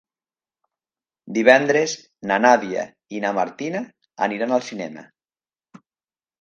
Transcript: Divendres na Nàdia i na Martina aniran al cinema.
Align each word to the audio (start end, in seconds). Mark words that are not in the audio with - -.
Divendres 1.37 1.93
na 2.33 2.39
Nàdia 2.47 2.87
i 3.19 3.23
na 3.27 3.35
Martina 3.43 3.85
aniran 4.31 4.59
al 4.59 4.69
cinema. 4.73 5.09